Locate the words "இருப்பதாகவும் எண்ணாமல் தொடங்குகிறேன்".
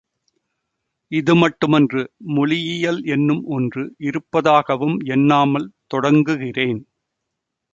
3.99-6.81